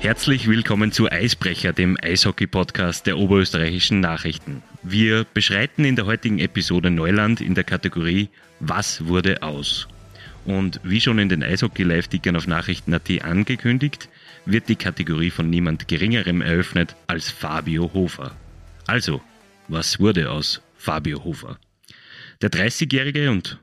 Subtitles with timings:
[0.00, 4.62] Herzlich willkommen zu Eisbrecher, dem Eishockey-Podcast der oberösterreichischen Nachrichten.
[4.82, 8.30] Wir beschreiten in der heutigen Episode Neuland in der Kategorie
[8.60, 9.88] Was wurde aus?
[10.46, 14.08] Und wie schon in den Eishockey-Live-Tickern auf Nachrichten.at angekündigt,
[14.46, 18.34] wird die Kategorie von niemand Geringerem eröffnet als Fabio Hofer.
[18.86, 19.20] Also,
[19.68, 21.58] was wurde aus Fabio Hofer?
[22.40, 23.58] Der 30-Jährige und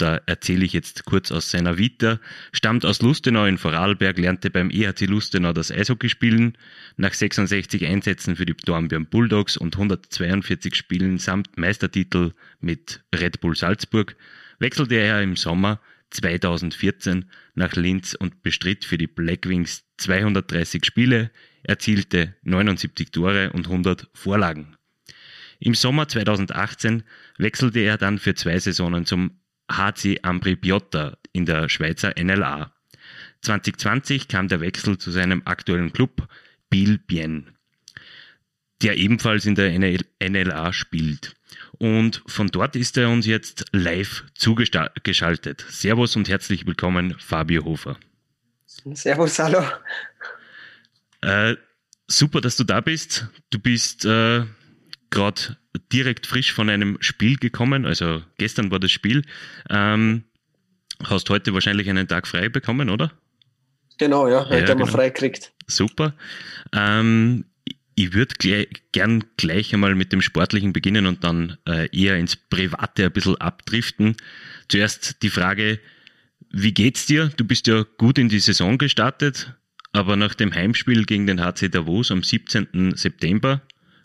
[0.00, 2.18] da erzähle ich jetzt kurz aus seiner Vita,
[2.52, 6.56] stammt aus Lustenau in Vorarlberg, lernte beim EHC Lustenau das Eishockey spielen.
[6.96, 13.56] Nach 66 Einsätzen für die Dornbirn Bulldogs und 142 Spielen samt Meistertitel mit Red Bull
[13.56, 14.16] Salzburg
[14.60, 21.30] wechselte er im Sommer 2014 nach Linz und bestritt für die Blackwings 230 Spiele,
[21.62, 24.76] erzielte 79 Tore und 100 Vorlagen.
[25.58, 27.02] Im Sommer 2018
[27.36, 29.39] wechselte er dann für zwei Saisonen zum
[29.70, 32.72] HC Ambri Piotta in der Schweizer NLA.
[33.42, 36.28] 2020 kam der Wechsel zu seinem aktuellen Club
[36.68, 37.56] Biel Bien,
[38.82, 41.36] der ebenfalls in der NLA spielt.
[41.78, 45.64] Und von dort ist er uns jetzt live zugeschaltet.
[45.70, 47.98] Servus und herzlich willkommen, Fabio Hofer.
[48.66, 49.64] Servus, hallo.
[51.22, 51.56] Äh,
[52.06, 53.28] super, dass du da bist.
[53.50, 54.44] Du bist äh,
[55.10, 55.56] gerade
[55.92, 59.22] direkt frisch von einem Spiel gekommen, also gestern war das Spiel.
[59.68, 60.24] Ähm,
[61.04, 63.12] hast heute wahrscheinlich einen Tag frei bekommen, oder?
[63.98, 64.96] Genau, ja, heute ja, haben wir genau.
[64.96, 65.52] frei gekriegt.
[65.66, 66.14] Super.
[66.72, 67.44] Ähm,
[67.94, 72.34] ich würde gleich, gern gleich einmal mit dem Sportlichen beginnen und dann äh, eher ins
[72.34, 74.16] Private ein bisschen abdriften.
[74.68, 75.80] Zuerst die Frage,
[76.50, 77.30] wie geht's dir?
[77.36, 79.54] Du bist ja gut in die Saison gestartet,
[79.92, 82.94] aber nach dem Heimspiel gegen den HC Davos am 17.
[82.96, 83.60] September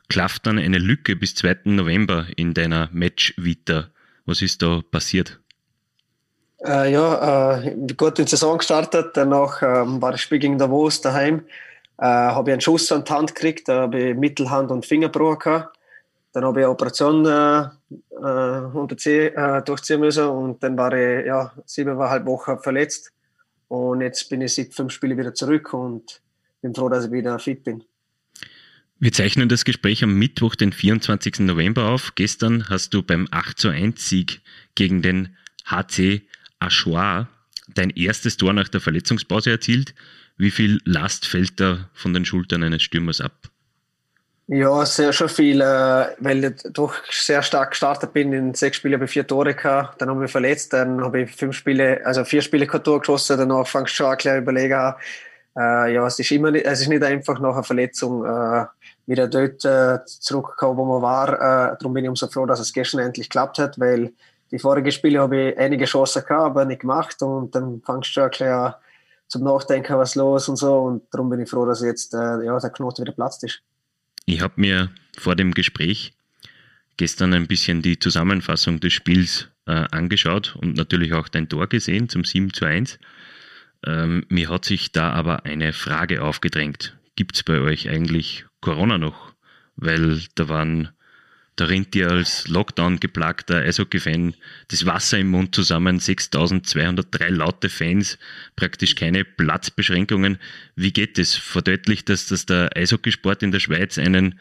[0.10, 1.62] klafft dann eine Lücke bis 2.
[1.66, 3.90] November in deiner Match-Vita.
[4.26, 5.40] Was ist da passiert?
[6.66, 11.02] Äh, ja, äh, gut in die Saison gestartet, danach ähm, war das Spiel gegen Davos
[11.02, 11.46] daheim.
[11.98, 15.40] Äh, habe ich einen Schuss an die Hand gekriegt, da habe ich Mittelhand und Fingerbruch
[15.40, 15.78] gehabt.
[16.34, 17.70] Dann habe ich eine Operation äh,
[18.22, 23.12] äh unterziehen, äh, durchziehen müssen und dann war ich ja, siebeneinhalb Wochen verletzt.
[23.68, 26.22] Und jetzt bin ich seit fünf Spielen wieder zurück und
[26.62, 27.84] bin froh, dass ich wieder fit bin.
[28.98, 31.40] Wir zeichnen das Gespräch am Mittwoch, den 24.
[31.40, 32.14] November auf.
[32.16, 34.42] Gestern hast du beim 8 zu 1 Sieg
[34.76, 35.36] gegen den
[35.66, 36.22] HC
[36.60, 37.28] Achoir
[37.68, 39.94] dein erstes Tor nach der Verletzungspause erzielt.
[40.38, 43.34] Wie viel Last fällt da von den Schultern eines Stürmers ab?
[44.48, 45.64] Ja, sehr schon viel, äh,
[46.20, 48.32] weil ich doch sehr stark gestartet bin.
[48.32, 51.32] In sechs Spielen habe ich vier Tore gehabt, dann habe ich verletzt, dann habe ich
[51.32, 54.96] fünf Spiele, also vier Spiele kein Tor geschossen, danach fangst du schon ein kleiner Überleger
[54.96, 54.96] an.
[55.58, 58.66] Äh, ja, es ist immer nicht, es ist nicht einfach nach einer Verletzung äh,
[59.08, 61.34] wieder dort äh, zurückgekommen, wo man war.
[61.34, 64.14] Äh, darum bin ich umso froh, dass es gestern endlich geklappt hat, weil
[64.52, 68.14] die vorigen Spiele habe ich einige Chancen gehabt, aber nicht gemacht und dann fangst du
[68.14, 68.74] schon ein bisschen
[69.28, 72.58] zum Nachdenken, was los und so und darum bin ich froh, dass jetzt äh, ja,
[72.60, 73.62] der Knoten wieder platzt ist.
[74.26, 76.14] Ich habe mir vor dem Gespräch
[76.98, 82.10] gestern ein bisschen die Zusammenfassung des Spiels äh, angeschaut und natürlich auch dein Tor gesehen
[82.10, 83.00] zum 7 zu 1.
[83.86, 86.98] Ähm, mir hat sich da aber eine Frage aufgedrängt.
[87.16, 89.32] Gibt es bei euch eigentlich Corona noch,
[89.76, 90.90] weil da waren,
[91.56, 94.34] da rinnt dir als Lockdown geplagter Eishockey-Fan
[94.70, 98.18] das Wasser im Mund zusammen, 6203 laute Fans,
[98.56, 100.40] praktisch keine Platzbeschränkungen.
[100.76, 101.36] Wie geht das?
[101.36, 104.40] Verdeutlicht das, dass der Eishockeysport in der Schweiz einen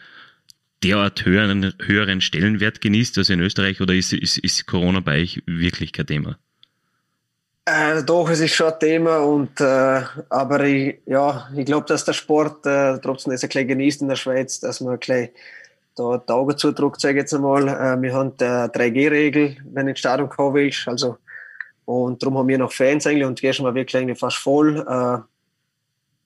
[0.83, 5.43] derart höheren, höheren Stellenwert genießt als in Österreich oder ist, ist, ist Corona bei euch
[5.45, 6.39] wirklich kein Thema?
[7.67, 12.05] Äh, doch, es ist schon ein Thema, und, äh, aber ich, ja, ich glaube, dass
[12.05, 15.31] der Sport äh, trotzdem das ein bisschen genießt in der Schweiz, dass man ein bisschen
[15.97, 17.67] da die Augen zudrückt, sage ich jetzt einmal.
[17.69, 20.87] Äh, wir haben die 3G-Regel, wenn du ins Stadion kommen willst.
[20.89, 21.17] Also,
[21.87, 24.81] und darum haben wir noch Fans eigentlich und gestern war wirklich eigentlich fast voll.
[24.81, 25.19] Äh,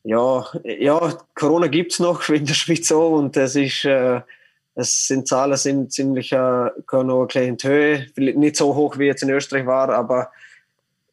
[0.09, 4.23] ja, ja, Corona gibt's noch in der Schweiz auch und es ist, äh,
[4.75, 8.99] es sind Zahlen sind ziemlich, äh, noch ein bisschen in die Höhe, nicht so hoch
[8.99, 10.33] wie jetzt in Österreich war, aber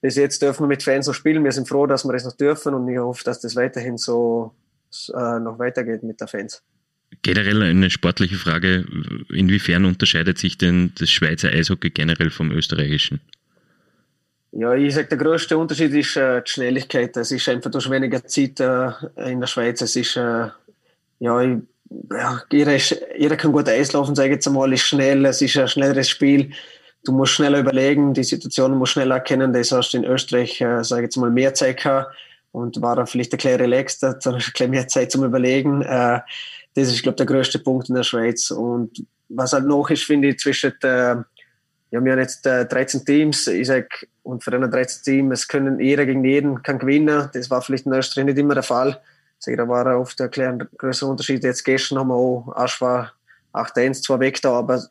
[0.05, 1.43] bis jetzt dürfen wir mit Fans noch spielen.
[1.43, 4.53] Wir sind froh, dass wir das noch dürfen und ich hoffe, dass das weiterhin so
[5.09, 6.61] äh, noch weitergeht mit den Fans.
[7.23, 8.85] Generell eine sportliche Frage.
[9.29, 13.19] Inwiefern unterscheidet sich denn das Schweizer Eishockey generell vom österreichischen?
[14.51, 17.17] Ja, ich sage, der größte Unterschied ist äh, die Schnelligkeit.
[17.17, 18.91] Es ist einfach durch weniger Zeit äh,
[19.31, 19.81] in der Schweiz.
[19.81, 20.49] Es ist, äh,
[21.17, 21.57] ja, ich,
[22.11, 25.41] ja jeder, ist, jeder kann gut Eis laufen, sage ich jetzt einmal, ist schnell, es
[25.41, 26.51] ist ein schnelleres Spiel
[27.05, 29.53] du musst schneller überlegen, die Situation musst schneller erkennen.
[29.53, 32.13] Das hast du in Österreich, äh, sage ich jetzt mal, mehr Zeit gehabt
[32.51, 35.81] und war dann vielleicht ein bisschen relaxed, hat ein bisschen mehr Zeit zum Überlegen.
[35.81, 36.19] Äh,
[36.73, 38.51] das ist, glaube ich, der größte Punkt in der Schweiz.
[38.51, 41.25] Und was halt noch ist, finde ich, zwischen der,
[41.89, 45.47] wir haben ja jetzt äh, 13 Teams, ich sag, und für einen 13 Team, es
[45.47, 47.29] können jeder gegen jeden kann gewinnen.
[47.33, 49.01] Das war vielleicht in Österreich nicht immer der Fall.
[49.45, 51.43] da war oft ein kleiner größerer Unterschied.
[51.43, 53.11] Jetzt gestern haben wir auch Aschwa
[53.53, 54.83] 8-1 zwar weg da, aber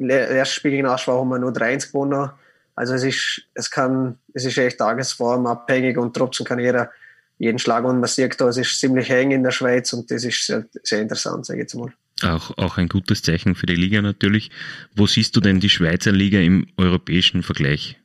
[0.00, 2.30] erstes Spiel gegen Aschwa haben wir nur 3-1 gewonnen.
[2.74, 6.90] Also es ist, es kann, es ist echt tagesformabhängig und trotzdem kann jeder
[7.38, 10.24] jeden Schlag und man sieht da, es ist ziemlich eng in der Schweiz und das
[10.24, 11.92] ist sehr, sehr interessant, sage ich jetzt mal.
[12.22, 14.50] Auch, auch ein gutes Zeichen für die Liga natürlich.
[14.94, 18.00] Wo siehst du denn die Schweizer Liga im europäischen Vergleich?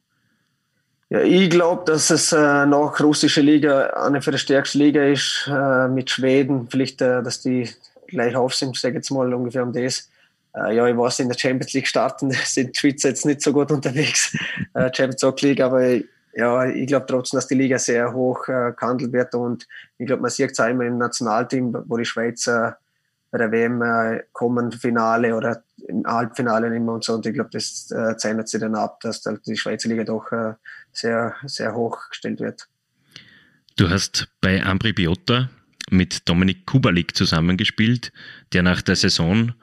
[1.10, 5.50] Ja, ich glaube, dass es äh, nach russische Liga eine für die stärkste Liga ist,
[5.50, 6.68] äh, mit Schweden.
[6.70, 7.70] Vielleicht, äh, dass die
[8.08, 10.10] gleich auf sind, sage jetzt mal ungefähr um das.
[10.56, 13.54] Äh, ja, ich weiß, in der Champions League starten sind die Schweizer jetzt nicht so
[13.54, 14.38] gut unterwegs,
[14.74, 16.00] äh, Champions League, aber
[16.34, 19.68] ja, ich glaube trotzdem, dass die Liga sehr hoch äh, gehandelt wird und
[19.98, 22.78] ich glaube, man sieht es einmal im Nationalteam, wo die Schweizer
[23.32, 27.14] bei der WM äh, kommen, Finale oder im Halbfinale nehmen und so.
[27.14, 30.32] Und ich glaube, das äh, zeichnet sich dann ab, dass halt die Schweizer Liga doch
[30.32, 30.54] äh,
[30.92, 32.68] sehr, sehr hoch gestellt wird.
[33.78, 35.50] Du hast bei Ambri Biota
[35.90, 38.12] mit Dominik Kubalik zusammengespielt,
[38.54, 39.54] der nach der Saison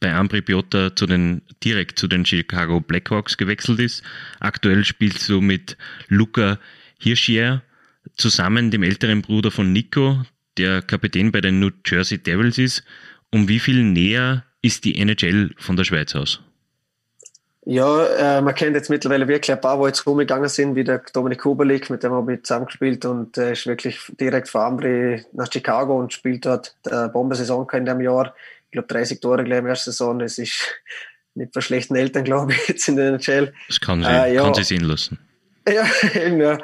[0.00, 4.02] bei Ambri Biota zu den, direkt zu den Chicago Blackhawks gewechselt ist.
[4.40, 5.76] Aktuell spielst du mit
[6.08, 6.58] Luca
[6.98, 7.62] Hirschier
[8.16, 10.22] zusammen, dem älteren Bruder von Nico,
[10.58, 12.84] der Kapitän bei den New Jersey Devils ist.
[13.30, 16.40] Um wie viel näher ist die NHL von der Schweiz aus?
[17.68, 21.02] Ja, äh, man kennt jetzt mittlerweile wirklich ein paar, die jetzt rumgegangen sind, wie der
[21.12, 25.50] Dominik Kubelik, mit dem habe ich zusammengespielt und äh, ist wirklich direkt von Ambri nach
[25.52, 28.32] Chicago und spielt dort eine Bombensaison in dem Jahr.
[28.66, 30.18] Ich glaube 30 Tore gleich in der ersten Saison.
[30.18, 30.54] Das ist
[31.34, 33.52] nicht für schlechten Eltern, glaube ich, jetzt in der NHL.
[33.68, 34.42] Das kann sie, äh, ja.
[34.42, 35.18] kann sie sehen lassen.
[35.68, 36.58] Ja, ja.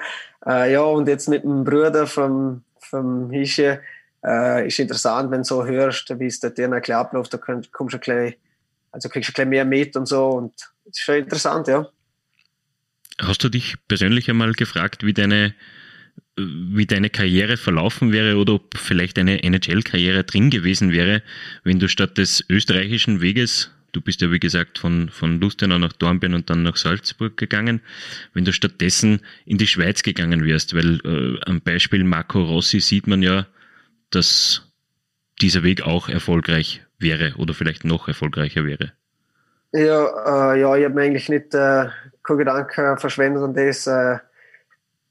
[0.46, 3.81] Äh, ja, und jetzt mit dem Bruder vom, vom Hische
[4.25, 7.94] äh, ist interessant, wenn du so hörst, wie es der dir ein abläuft, da kommst
[7.94, 8.38] du gleich,
[8.90, 10.54] also kriegst du gleich mehr mit und so und
[10.84, 11.87] das ist schon interessant, ja.
[13.20, 15.54] Hast du dich persönlich einmal gefragt, wie deine,
[16.37, 21.23] wie deine Karriere verlaufen wäre oder ob vielleicht eine NHL-Karriere drin gewesen wäre,
[21.62, 25.93] wenn du statt des österreichischen Weges, du bist ja wie gesagt von, von Lustenau nach
[25.93, 27.82] Dornbirn und dann nach Salzburg gegangen,
[28.32, 33.06] wenn du stattdessen in die Schweiz gegangen wärst, weil äh, am Beispiel Marco Rossi sieht
[33.06, 33.46] man ja,
[34.11, 34.73] dass
[35.43, 38.93] dieser Weg auch erfolgreich wäre oder vielleicht noch erfolgreicher wäre?
[39.73, 41.88] Ja, äh, ja ich habe mir eigentlich nicht äh,
[42.23, 43.87] keinen Gedanken verschwendet an das.
[43.87, 44.19] Äh,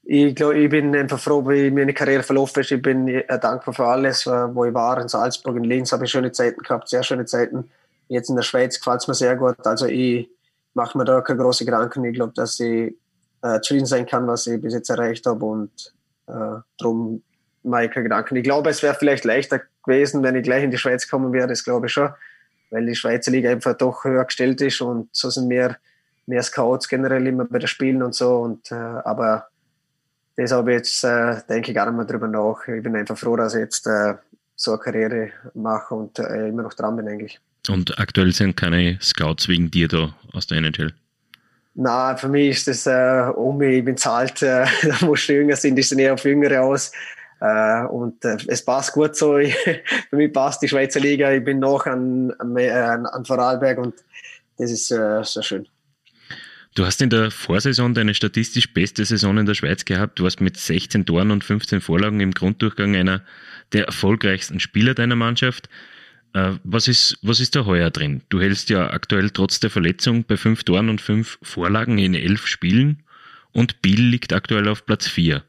[0.04, 2.72] ich glaube, ich bin einfach froh, wie meine Karriere verlaufen ist.
[2.72, 5.00] Ich bin äh, dankbar für alles, äh, wo ich war.
[5.00, 7.70] In Salzburg, in Linz habe ich schöne Zeiten gehabt, sehr schöne Zeiten.
[8.08, 9.64] Jetzt in der Schweiz gefällt es mir sehr gut.
[9.64, 10.28] Also ich
[10.74, 12.04] mache mir da keine großen Gedanken.
[12.04, 12.94] Ich glaube, dass ich
[13.42, 15.70] äh, zufrieden sein kann, was ich bis jetzt erreicht habe und
[16.26, 17.22] äh, darum
[17.62, 18.36] mache ich keine Gedanken.
[18.36, 21.46] Ich glaube, es wäre vielleicht leichter gewesen, wenn ich gleich in die Schweiz kommen wäre,
[21.46, 22.10] das glaube ich schon,
[22.70, 25.76] weil die Schweizer Liga einfach doch höher gestellt ist und so sind mehr,
[26.26, 28.38] mehr Scouts generell immer bei den Spielen und so.
[28.38, 29.48] Und, äh, aber
[30.36, 32.66] das habe ich jetzt, äh, denke ich gar nicht mehr drüber nach.
[32.68, 34.14] Ich bin einfach froh, dass ich jetzt äh,
[34.56, 37.40] so eine Karriere mache und äh, immer noch dran bin eigentlich.
[37.68, 40.92] Und aktuell sind keine Scouts wegen dir da aus der NHL?
[41.74, 45.56] Na, für mich ist das äh, um mich, ich bin zahlt, äh, da muss jünger
[45.56, 46.92] sind, die sind eher auf Jüngere aus.
[47.40, 49.38] Äh, und äh, es passt gut so.
[50.10, 51.32] für mich passt die Schweizer Liga.
[51.32, 53.94] Ich bin noch an, an, an Vorarlberg und
[54.58, 55.68] das ist äh, sehr schön.
[56.74, 60.18] Du hast in der Vorsaison deine statistisch beste Saison in der Schweiz gehabt.
[60.18, 63.22] Du warst mit 16 Toren und 15 Vorlagen im Grunddurchgang einer
[63.72, 65.68] der erfolgreichsten Spieler deiner Mannschaft.
[66.32, 68.22] Äh, was ist, was ist da heuer drin?
[68.30, 72.46] Du hältst ja aktuell trotz der Verletzung bei fünf Toren und fünf Vorlagen in elf
[72.46, 73.02] Spielen
[73.52, 75.44] und Biel liegt aktuell auf Platz vier.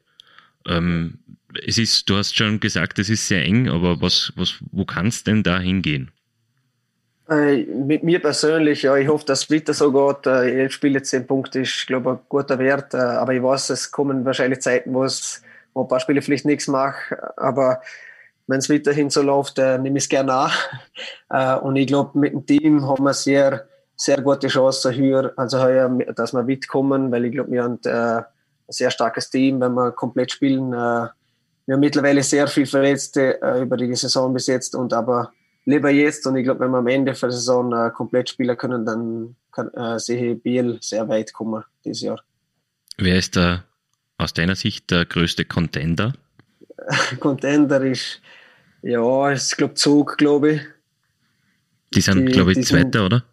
[0.66, 1.18] Ähm,
[1.64, 5.06] es ist, du hast schon gesagt, es ist sehr eng, aber was, was, wo kann
[5.06, 6.10] es denn da hingehen?
[7.28, 10.26] Äh, mit mir persönlich, ja, ich hoffe, dass es weiter so geht.
[10.26, 12.92] Äh, elf Spiele, zehn Punkte ist, glaube ich, ein guter Wert.
[12.92, 16.44] Äh, aber ich weiß, es kommen wahrscheinlich Zeiten, wo es wo ein paar Spiele vielleicht
[16.44, 17.18] nichts mache.
[17.36, 17.80] Aber
[18.46, 20.50] wenn es weiterhin so läuft, äh, nehme ich es gerne an.
[21.30, 23.66] Äh, und ich glaube, mit dem Team haben wir sehr,
[23.96, 27.80] sehr gute Chancen höher, also heuer, dass wir weit kommen, weil ich glaube, wir haben
[27.84, 28.24] äh, ein
[28.68, 30.72] sehr starkes Team, wenn wir komplett spielen.
[30.72, 31.08] Äh,
[31.66, 35.32] wir haben mittlerweile sehr viel Verletzte äh, über die Saison bis jetzt und aber
[35.64, 38.84] lieber jetzt und ich glaube, wenn wir am Ende der Saison äh, komplett spielen können,
[38.84, 42.22] dann kann, äh, sehe ich Biel sehr weit kommen dieses Jahr.
[42.98, 43.64] Wer ist da
[44.18, 46.12] aus deiner Sicht der größte Contender?
[47.20, 48.20] Contender ist,
[48.82, 50.60] ja, ist glaube Zug, glaube ich.
[51.94, 53.24] Die sind, glaube ich, Zweiter, sind, oder?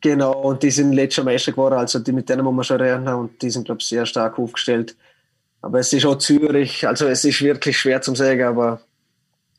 [0.00, 2.80] Genau, und die sind letztes Jahr Meister geworden, also die, mit denen muss man schon
[2.80, 4.96] rechnen und die sind, glaube ich, sehr stark aufgestellt.
[5.60, 8.80] Aber es ist auch Zürich, also es ist wirklich schwer zum sagen, aber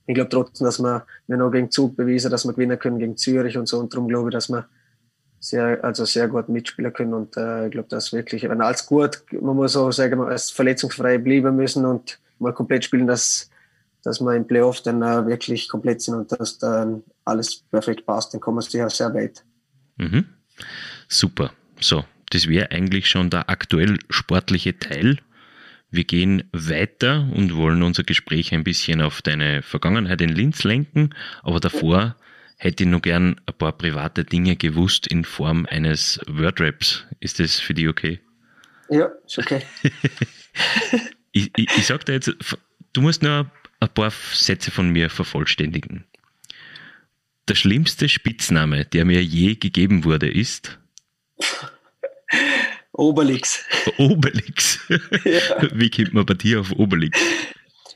[0.10, 3.16] ich glaube trotzdem, dass wir, wir noch gegen Zug bewiesen, dass wir gewinnen können gegen
[3.16, 4.68] Zürich und so und darum glaube ich, dass wir
[5.40, 9.22] sehr, also sehr gut mitspielen können und äh, ich glaube, dass wirklich, wenn alles gut,
[9.40, 13.52] man muss auch sagen, wir als verletzungsfrei bleiben müssen und mal komplett spielen, dass
[14.02, 18.34] dass wir im Playoff dann äh, wirklich komplett sind und dass dann alles perfekt passt,
[18.34, 19.44] dann kommen wir sicher sehr weit.
[19.98, 20.26] Mhm.
[21.08, 21.52] Super.
[21.80, 25.20] So, das wäre eigentlich schon der aktuell sportliche Teil.
[25.92, 31.16] Wir gehen weiter und wollen unser Gespräch ein bisschen auf deine Vergangenheit in Linz lenken,
[31.42, 32.16] aber davor
[32.58, 37.06] hätte ich noch gern ein paar private Dinge gewusst in Form eines Wordraps.
[37.20, 38.20] Ist das für dich okay?
[38.90, 39.64] Ja, ist okay.
[41.32, 42.36] ich, ich, ich sag dir jetzt,
[42.94, 46.04] du musst nur ein paar Sätze von mir vervollständigen.
[47.48, 50.78] Der schlimmste Spitzname, der mir je gegeben wurde, ist
[53.00, 53.64] Obelix.
[53.98, 54.80] Obelix.
[54.90, 55.70] Ja.
[55.74, 57.18] Wie kommt man bei dir auf Obelix?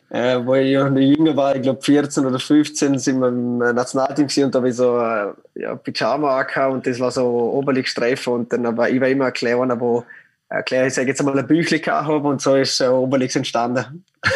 [0.10, 4.28] Äh, wo ich noch jünger war, ich glaube 14 oder 15, sind wir im Nationalteam
[4.28, 8.32] gewesen und da habe ich so äh, ja, Pyjama angehabt und das war so Obelix-Streifen
[8.32, 10.06] und dann war ich war immer ein Kleiner, wo
[10.50, 14.06] äh, klar, ich sage jetzt mal ein Büchlein habe und so ist äh, Obelix entstanden.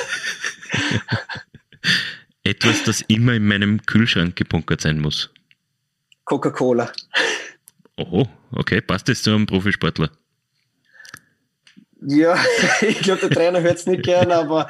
[2.44, 5.30] Etwas, das immer in meinem Kühlschrank gebunkert sein muss.
[6.26, 6.92] Coca-Cola.
[7.98, 10.10] Oh, okay, passt das zu einem Profisportler?
[12.10, 12.38] Ja,
[12.82, 14.70] ich glaube, der Trainer hört es nicht gern, aber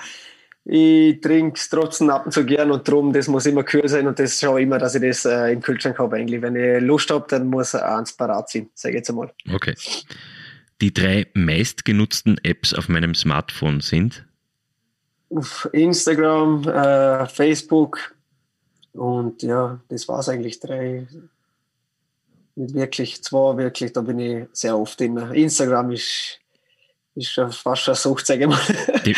[0.65, 4.07] ich trinke es trotzdem ab und zu gern und darum, das muss immer kühl sein
[4.07, 6.41] und das schaue ich immer, dass ich das äh, im Kühlschrank habe eigentlich.
[6.41, 9.31] Wenn ich Lust habe, dann muss eins parat sein, sage ich jetzt einmal.
[9.53, 9.75] Okay.
[10.81, 14.25] Die drei meistgenutzten Apps auf meinem Smartphone sind?
[15.73, 18.15] Instagram, äh, Facebook
[18.93, 20.59] und ja, das war es eigentlich.
[20.59, 21.07] Drei,
[22.55, 25.17] nicht wirklich, zwei wirklich, da bin ich sehr oft in.
[25.17, 26.39] Instagram ist,
[27.17, 28.59] ist schon fast eine Sucht, sage ich mal.
[29.05, 29.15] Die,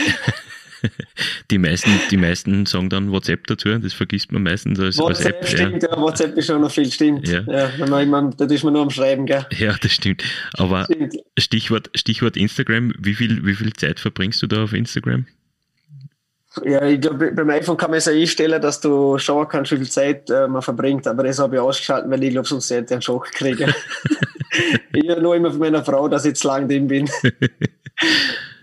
[1.51, 5.53] die, meisten, die meisten sagen dann WhatsApp dazu, das vergisst man meistens als, WhatsApp als
[5.53, 5.59] App.
[5.59, 5.89] Stimmt, ja.
[5.89, 6.01] ja.
[6.01, 7.27] WhatsApp ist schon noch viel, stimmt.
[7.27, 7.41] Ja.
[7.41, 9.45] ja wenn man, immer, da ist man nur am Schreiben, gell?
[9.57, 10.23] Ja, das stimmt.
[10.53, 11.15] Aber stimmt.
[11.37, 15.25] Stichwort, Stichwort Instagram, wie viel, wie viel Zeit verbringst du da auf Instagram?
[16.65, 19.77] Ja, ich glaube, beim iPhone kann man es ja einstellen, dass du schauen kannst, wie
[19.77, 21.05] viel Zeit äh, man verbringt.
[21.07, 23.71] Aber das habe ich ausgeschaltet, weil ich glaube, sonst hätte ich einen Schock kriegen.
[24.93, 27.09] ich höre nur immer von meiner Frau, dass ich zu lang drin bin.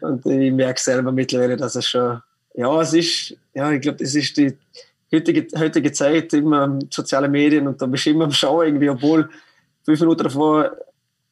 [0.00, 2.20] Und ich merke selber mittlerweile, dass es schon,
[2.54, 4.56] ja, es ist, ja, ich glaube, es ist die
[5.12, 9.28] heutige, heutige Zeit, immer soziale Medien und da bist du immer am Schauen irgendwie, obwohl
[9.84, 10.76] fünf Minuten davor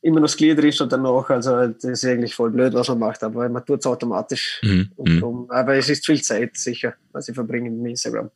[0.03, 2.99] immer noch das Glied ist und danach, also das ist eigentlich voll blöd, was man
[2.99, 4.61] macht, aber man tut es automatisch.
[4.63, 4.91] Mhm.
[4.97, 5.21] mhm.
[5.21, 8.31] Darum, aber es ist viel Zeit, sicher, was ich verbringe mit Instagram.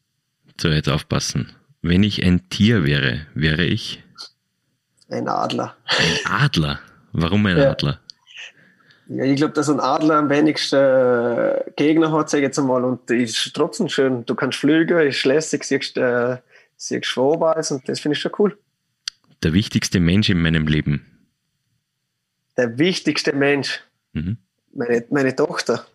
[0.60, 1.52] So, jetzt aufpassen.
[1.82, 4.02] Wenn ich ein Tier wäre, wäre ich?
[5.10, 5.76] Ein Adler.
[5.86, 6.80] Ein Adler?
[7.12, 7.70] Warum ein ja.
[7.70, 8.00] Adler?
[9.08, 12.84] Ja, ich glaube, dass ein Adler am wenigsten äh, Gegner hat, sage ich jetzt einmal,
[12.84, 14.26] und ist trotzdem schön.
[14.26, 16.36] Du kannst fliegen, ist lässig, siehst, äh,
[16.76, 18.58] siehst Schwabals und das finde ich schon cool.
[19.42, 21.06] Der wichtigste Mensch in meinem Leben?
[22.58, 23.80] Der wichtigste Mensch?
[24.12, 24.36] Mhm.
[24.74, 25.86] Meine, meine Tochter.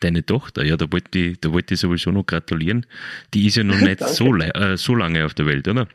[0.00, 2.86] Deine Tochter, ja, da wollte ich, da wollte ich sowieso noch gratulieren.
[3.32, 5.86] Die ist ja noch nicht so, äh, so lange auf der Welt, oder?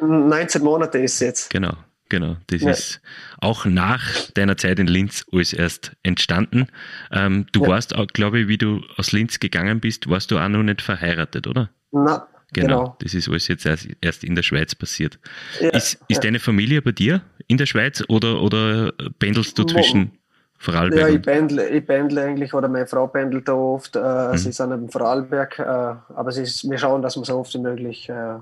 [0.00, 1.50] 19 Monate ist sie jetzt.
[1.50, 1.76] Genau.
[2.08, 2.70] Genau, das ja.
[2.70, 3.00] ist
[3.38, 6.68] auch nach deiner Zeit in Linz alles erst entstanden.
[7.12, 7.68] Ähm, du ja.
[7.68, 10.80] warst auch, glaube ich, wie du aus Linz gegangen bist, warst du auch noch nicht
[10.80, 11.68] verheiratet, oder?
[11.92, 12.66] Na, genau.
[12.66, 12.96] genau.
[13.00, 15.18] Das ist alles jetzt erst, in der Schweiz passiert.
[15.60, 20.12] Ja, ist ist deine Familie bei dir in der Schweiz oder, oder pendelst du zwischen
[20.56, 21.10] Vorarlberg?
[21.10, 23.96] Ja, ich pendle, ich pendle eigentlich, oder meine Frau pendelt da oft.
[23.96, 24.36] Äh, mhm.
[24.38, 28.08] Sie sind im Vorarlberg, äh, aber ist, wir schauen, dass wir so oft wie möglich
[28.08, 28.38] äh, äh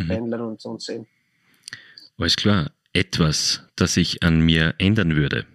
[0.00, 0.08] mhm.
[0.08, 1.06] pendeln und uns sehen.
[2.18, 5.46] Alles klar etwas, das ich an mir ändern würde?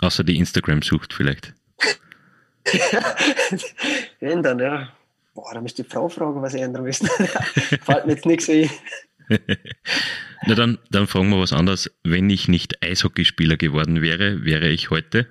[0.00, 1.54] Außer die Instagram-Sucht vielleicht.
[4.20, 4.92] ändern, ja.
[5.34, 7.06] Boah, da müsste die Frau fragen, was ich ändern müsste.
[7.82, 8.70] Fällt mir jetzt nichts ein.
[10.46, 11.90] Na dann, dann fragen wir was anderes.
[12.04, 15.26] Wenn ich nicht Eishockeyspieler geworden wäre, wäre ich heute?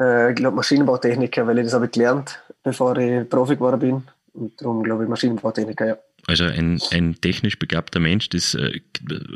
[0.00, 4.02] Äh, ich glaube Maschinenbautechniker, weil ich das habe gelernt, bevor ich Profi geworden bin.
[4.32, 5.98] Und darum glaube ich Maschinenbautechniker, ja.
[6.26, 8.80] Also ein, ein technisch begabter Mensch, das, äh,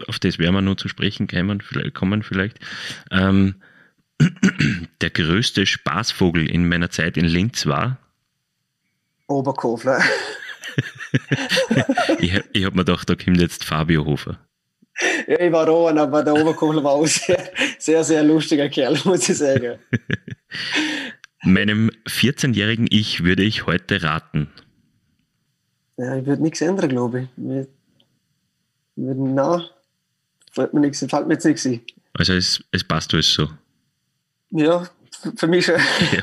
[0.06, 2.58] auf das werden wir nur zu sprechen kommen, kommen vielleicht.
[3.10, 3.56] Ähm,
[5.00, 7.98] der größte Spaßvogel in meiner Zeit in Linz war?
[9.26, 10.02] Oberkofler.
[12.18, 14.38] ich habe mir gedacht, da kommt jetzt Fabio Hofer.
[15.26, 19.28] Ja, ich war Rohan, aber der Oberkofler war auch sehr, sehr, sehr lustiger Kerl, muss
[19.28, 19.78] ich sagen.
[21.44, 24.50] Meinem 14-jährigen Ich würde ich heute raten.
[25.98, 27.28] Ja, ich würde nichts ändern, glaube ich.
[27.36, 27.66] Wir,
[28.94, 29.62] wir, nein,
[30.52, 31.80] fällt mir, nichts, fällt mir jetzt nichts ein.
[32.14, 33.48] Also es, es passt alles so?
[34.50, 34.88] Ja,
[35.36, 35.74] für mich schon.
[36.12, 36.22] Ja.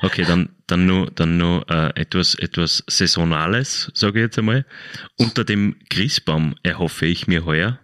[0.00, 4.64] Okay, dann, dann nur, dann nur äh, etwas, etwas Saisonales, sage ich jetzt einmal.
[5.18, 7.80] Unter dem Christbaum erhoffe ich mir heuer.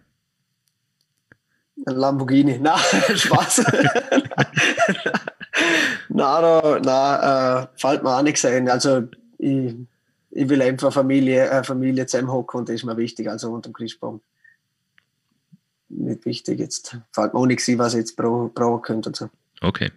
[1.85, 2.61] Ein Lamborghini.
[2.61, 2.79] Nein,
[3.17, 3.65] Spaß.
[6.09, 8.69] nein, nein äh, fällt mir auch nichts ein.
[8.69, 9.75] Also ich,
[10.33, 13.75] ich will einfach Familie, äh, Familie zusammenhocken und das ist mir wichtig, also unter dem
[13.75, 14.23] Christbaum.
[15.89, 19.31] Nicht wichtig, jetzt fällt mir auch nichts was ich jetzt brauchen könnte und so.
[19.61, 19.93] Okay.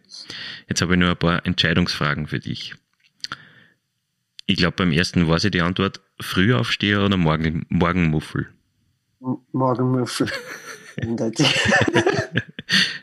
[0.68, 2.75] Jetzt habe ich nur ein paar Entscheidungsfragen für dich.
[4.46, 8.48] Ich glaube, beim ersten war sie die Antwort Frühaufsteher oder Morgen, Morgenmuffel?
[9.54, 10.30] Morgenmuffel.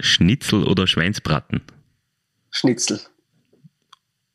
[0.00, 1.62] Schnitzel oder Schweinsbraten?
[2.50, 3.00] Schnitzel.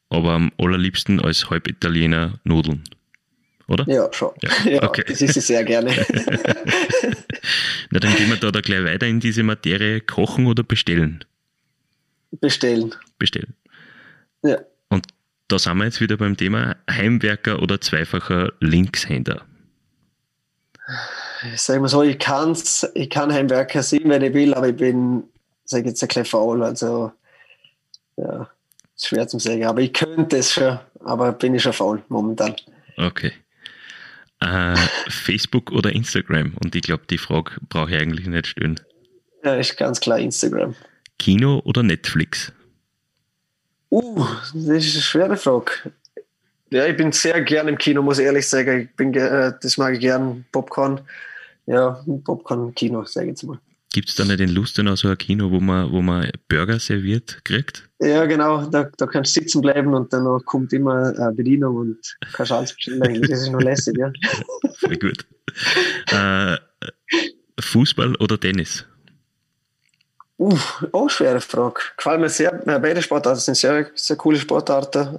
[0.09, 2.83] Aber am allerliebsten als Halbitaliener Nudeln,
[3.67, 3.85] oder?
[3.87, 4.31] Ja, schon.
[4.41, 5.03] Ja, ja okay.
[5.07, 5.91] das ist sie sehr gerne.
[7.91, 10.01] Na, dann gehen wir da, da gleich weiter in diese Materie.
[10.01, 11.25] Kochen oder bestellen?
[12.31, 12.95] Bestellen.
[13.17, 13.53] Bestellen.
[14.43, 14.59] Ja.
[14.89, 15.07] Und
[15.47, 19.45] da sind wir jetzt wieder beim Thema Heimwerker oder zweifacher Linkshänder.
[21.55, 25.23] Sagen wir so, ich, kann's, ich kann Heimwerker sein, wenn ich will, aber ich bin,
[25.65, 26.63] sage ich jetzt, ein bisschen faul.
[26.63, 27.11] Also,
[28.15, 28.49] ja,
[28.97, 29.65] ist schwer zu sagen.
[29.65, 32.55] Aber ich könnte es schon, aber bin ich schon faul momentan.
[32.97, 33.31] Okay.
[34.39, 34.75] Äh,
[35.09, 36.53] Facebook oder Instagram?
[36.63, 38.79] Und ich glaube, die Frage brauche ich eigentlich nicht stellen.
[39.43, 40.75] Ja, ist ganz klar Instagram.
[41.17, 42.51] Kino oder Netflix?
[43.89, 45.71] Uh, das ist eine schwere Frage.
[46.69, 48.81] Ja, ich bin sehr gern im Kino, muss ich ehrlich sagen.
[48.81, 50.99] Ich bin, äh, das mag ich gern, Popcorn.
[51.65, 53.59] Ja, Popcorn-Kino, sage ich jetzt mal.
[53.93, 57.43] Gibt es da nicht in Lustenau so ein Kino, wo man, wo man Burger serviert
[57.43, 57.86] kriegt?
[57.99, 58.65] Ja, genau.
[58.65, 62.73] Da, da kannst du sitzen bleiben und dann kommt immer eine Bedienung und kannst alles
[62.73, 63.21] bestellen.
[63.23, 64.11] Das ist nur lässig, ja.
[64.79, 65.25] Voll gut.
[66.11, 66.57] Äh,
[67.59, 68.85] Fußball oder Tennis?
[70.39, 70.57] Uh,
[70.91, 71.81] auch schwere Frage.
[71.97, 72.51] Gefallen mir sehr.
[72.51, 75.17] Beide Sportarten sind sehr, sehr coole Sportarten.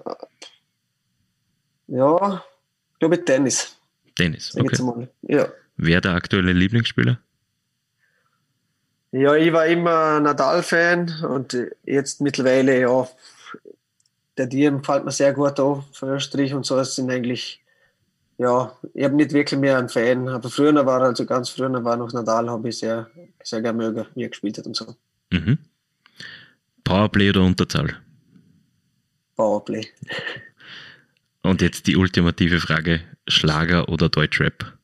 [1.89, 2.45] Ja,
[2.93, 3.77] ich glaube Tennis.
[4.15, 5.09] Tennis, okay.
[5.23, 5.49] Ja.
[5.77, 7.19] Wer der aktuelle Lieblingsspieler?
[9.11, 13.09] Ja, ich war immer Nadal-Fan und jetzt mittlerweile, ja,
[14.37, 16.79] der Diem fällt mir sehr gut an von Österreich und so.
[16.79, 17.61] Es sind eigentlich,
[18.37, 21.97] ja, ich habe nicht wirklich mehr einen Fan, aber früher war, also ganz früher war
[21.97, 23.11] noch Nadal, habe ich sehr,
[23.43, 24.95] sehr gerne mögen, wie er gespielt hat und so.
[25.31, 25.59] Mhm.
[26.85, 27.97] Powerplay oder Unterzahl?
[29.37, 29.87] Powerplay.
[31.43, 34.78] Und jetzt die ultimative Frage: Schlager oder Deutschrap?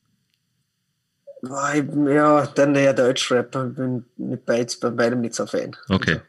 [1.49, 3.55] Ja, dann eher Deutschrap.
[3.55, 4.05] Ich bin
[4.47, 5.77] bei beidem nicht so Fan.
[5.89, 6.21] Okay.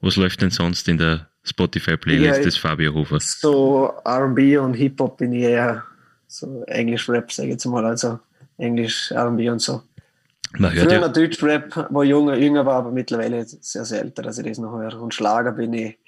[0.00, 3.40] Was läuft denn sonst in der Spotify-Playlist ja, des Fabio Hofers?
[3.40, 5.84] So RB und Hip-Hop bin ich eher
[6.26, 7.84] so Englisch-Rap, sage ich jetzt mal.
[7.84, 8.18] Also
[8.58, 9.82] Englisch, RB und so.
[10.58, 11.08] Man hört Früher ja.
[11.08, 14.72] Deutsch-Rap, wo ich jünger, jünger war, aber mittlerweile sehr, sehr älter, als ich das noch
[14.78, 15.00] höre.
[15.00, 15.98] Und Schlager bin ich,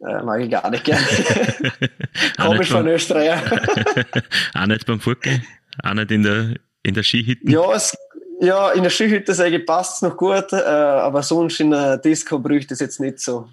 [0.00, 1.04] äh, mag ich gar nicht gerne.
[2.40, 3.40] Komisch von Österreich.
[4.54, 5.42] auch nicht beim Furke?
[5.82, 7.50] Auch nicht in der, in der Skihütte?
[7.50, 7.96] Ja, es,
[8.40, 11.98] ja, in der Skihütte sage ich, passt es noch gut, äh, aber sonst in der
[11.98, 13.48] Disco bräuchte es jetzt nicht so.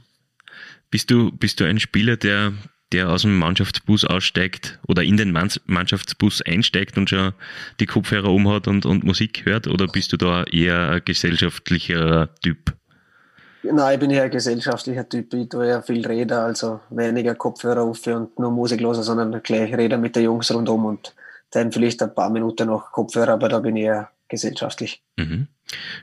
[0.91, 2.53] Bist du, bist du ein Spieler, der
[2.91, 7.33] der aus dem Mannschaftsbus aussteigt oder in den Mannschaftsbus einsteigt und schon
[7.79, 9.67] die Kopfhörer umhat und, und Musik hört?
[9.67, 12.73] Oder bist du da eher ein gesellschaftlicher Typ?
[13.63, 15.33] Nein, ich bin eher ein gesellschaftlicher Typ.
[15.33, 19.73] Ich tue ja viel reden, also weniger Kopfhörer auf und nur Musik hören, sondern gleich
[19.75, 21.13] reden mit den Jungs rundum und
[21.51, 25.03] dann vielleicht ein paar Minuten noch Kopfhörer, aber da bin ich eher gesellschaftlich.
[25.17, 25.47] Mhm.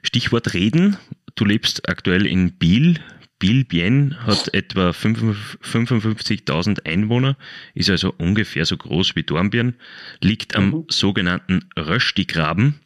[0.02, 0.96] Stichwort Reden.
[1.34, 3.00] Du lebst aktuell in Biel.
[3.38, 7.36] Biel-Bien hat etwa 55.000 Einwohner,
[7.72, 9.76] ist also ungefähr so groß wie Dornbirn,
[10.20, 10.84] liegt am mhm.
[10.88, 12.80] sogenannten Rösti-Graben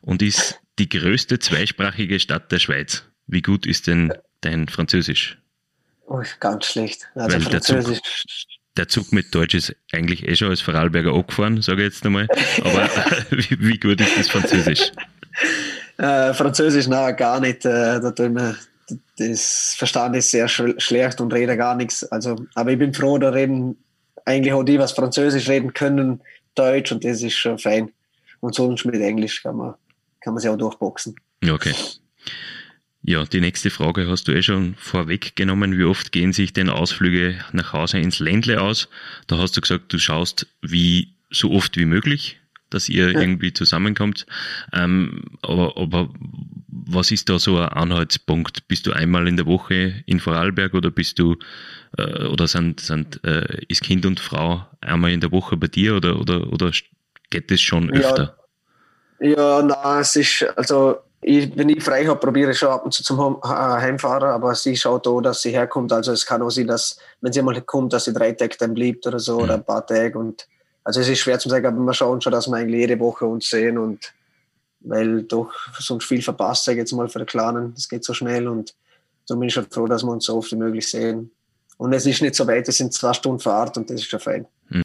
[0.00, 3.04] und ist die größte zweisprachige Stadt der Schweiz.
[3.28, 5.38] Wie gut ist denn dein Französisch?
[6.06, 7.08] Oh, ganz schlecht.
[7.14, 8.24] Also Weil Französisch.
[8.76, 12.26] Der Zug, mit Deutsch ist eigentlich eh schon als Vorarlberger angefahren, sage ich jetzt einmal.
[12.60, 12.88] Aber
[13.30, 14.92] wie, wie, gut ist das Französisch?
[15.98, 17.64] Äh, Französisch, nein, gar nicht.
[17.64, 18.56] Äh, da tun wir
[19.18, 22.04] das Verstand ist sehr schlecht und rede gar nichts.
[22.04, 23.76] Also, aber ich bin froh, da reden
[24.24, 26.20] eigentlich auch die, was Französisch reden können,
[26.54, 27.90] Deutsch und das ist schon fein.
[28.40, 29.74] Und sonst mit Englisch kann man,
[30.20, 31.14] kann man sich auch durchboxen.
[31.48, 31.74] Okay.
[33.04, 35.76] Ja, die nächste Frage hast du eh schon vorweggenommen.
[35.76, 38.88] Wie oft gehen sich denn Ausflüge nach Hause ins Ländle aus?
[39.26, 42.38] Da hast du gesagt, du schaust wie so oft wie möglich,
[42.70, 43.20] dass ihr ja.
[43.20, 44.26] irgendwie zusammenkommt.
[44.72, 46.10] Ähm, aber, aber
[46.68, 48.68] was ist da so ein Anhaltspunkt?
[48.68, 51.36] Bist du einmal in der Woche in Vorarlberg oder bist du
[51.98, 55.96] äh, oder sind, sind äh, ist Kind und Frau einmal in der Woche bei dir
[55.96, 56.70] oder oder oder
[57.30, 58.36] geht das schon öfter?
[59.18, 62.84] Ja, ja nein, es ist also ich, wenn ich frei habe, probiere ich schon ab
[62.84, 65.92] und zu zum äh, Heimfahren, aber sie schaut auch, dass sie herkommt.
[65.92, 68.74] Also es kann auch sein, dass, wenn sie mal kommt, dass sie drei Tage dann
[68.74, 69.44] bleibt oder so mhm.
[69.44, 70.18] oder ein paar Tage.
[70.18, 70.48] Und
[70.82, 73.24] also es ist schwer zu sagen, aber wir schauen schon, dass wir eigentlich jede Woche
[73.24, 74.12] uns sehen und
[74.80, 77.72] weil doch sonst viel verpasst, sage ich jetzt mal für die Kleinen.
[77.74, 78.74] Das geht so schnell und
[79.24, 81.30] so bin ich schon froh, dass wir uns so oft wie möglich sehen.
[81.78, 84.18] Und es ist nicht so weit, es sind zwei Stunden Fahrt und das ist schon
[84.18, 84.46] fein.
[84.70, 84.82] Mhm.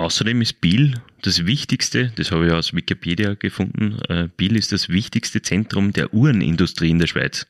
[0.00, 4.88] Außerdem ist Biel das wichtigste, das habe ich aus Wikipedia gefunden, äh, Biel ist das
[4.88, 7.46] wichtigste Zentrum der Uhrenindustrie in der Schweiz.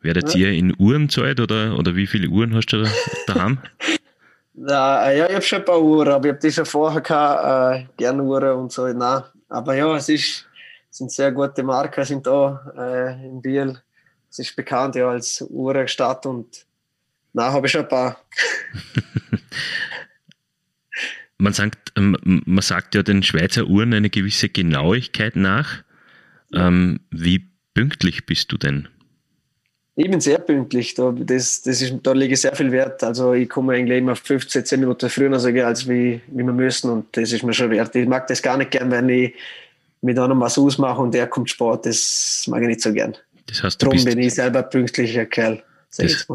[0.00, 0.40] Werdet ja.
[0.40, 2.90] ihr in Uhren zahlt oder, oder wie viele Uhren hast du da
[3.28, 3.60] daheim?
[4.54, 7.78] ja, ja, ich habe schon ein paar Uhren, aber ich habe die schon vorher gehabt,
[7.78, 8.88] äh, gerne Uhren und so.
[8.88, 9.22] Nein.
[9.48, 10.46] Aber ja, es ist,
[10.90, 13.78] sind sehr gute Marken sind da äh, in Biel.
[14.28, 16.66] Es ist bekannt ja als Uhrenstadt und
[17.32, 18.16] na habe ich schon ein paar.
[21.38, 25.82] man sagt, ähm, man sagt ja den Schweizer Uhren eine gewisse Genauigkeit nach.
[26.52, 28.88] Ähm, wie pünktlich bist du denn?
[29.96, 30.94] Ich bin sehr pünktlich.
[30.94, 33.02] Da, das, das ist, da lege ich sehr viel Wert.
[33.04, 36.90] Also ich komme eigentlich immer 15, 10 Minuten früher sage als wie, wie wir müssen
[36.90, 37.94] und das ist mir schon wert.
[37.94, 39.34] Ich mag das gar nicht gern, wenn ich
[40.00, 41.86] mit einem was ausmache und der kommt Sport.
[41.86, 43.16] Das mag ich nicht so gern.
[43.46, 45.62] Das heißt, Darum bin ich selber ein pünktlicher Kerl.
[45.96, 46.26] Das,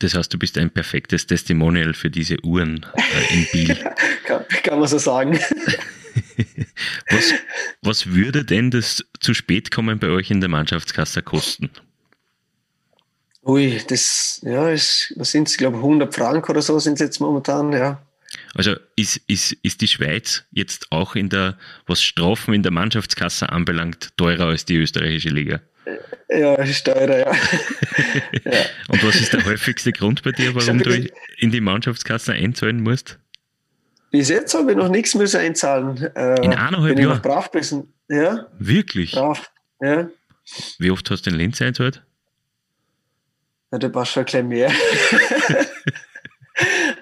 [0.00, 3.76] das, heißt, du bist ein perfektes Testimonial für diese Uhren äh, in Biel.
[4.24, 5.38] kann, kann man so sagen.
[7.10, 7.34] was,
[7.82, 11.70] was würde denn das zu spät kommen bei euch in der Mannschaftskasse kosten?
[13.44, 17.00] Ui, das, ja, ist, was sind es, ich glaube 100 Franken oder so sind es
[17.00, 18.02] jetzt momentan, ja.
[18.54, 21.56] Also ist, ist, ist die Schweiz jetzt auch in der,
[21.86, 25.60] was Strafen in der Mannschaftskasse anbelangt, teurer als die österreichische Liga?
[26.28, 27.32] Ja, ist teurer, ja.
[28.44, 28.60] ja.
[28.88, 33.18] Und was ist der häufigste Grund bei dir, warum du in die Mannschaftskasse einzahlen musst?
[34.10, 35.96] Bis jetzt habe ich noch nichts müssen einzahlen.
[36.14, 37.22] Äh, in eineinhalb Jahren?
[37.22, 37.92] brav gewesen.
[38.08, 38.46] Ja.
[38.58, 39.12] Wirklich?
[39.12, 40.08] Brav, ja.
[40.78, 42.02] Wie oft hast du den Linz einzahlt?
[43.70, 44.72] Ja, da passt schon ein bisschen mehr.